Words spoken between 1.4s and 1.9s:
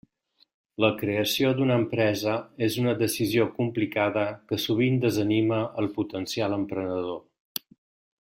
d'una